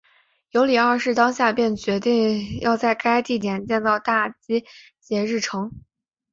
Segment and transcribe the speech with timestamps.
[0.49, 4.65] 尤里二世当下便决定要在该地点建造大基
[4.99, 5.71] 捷日城。